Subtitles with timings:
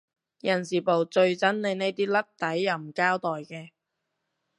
[0.39, 3.69] 人事部最憎你呢啲甩底又唔交代嘅